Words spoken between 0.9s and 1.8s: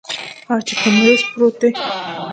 میز پروت دی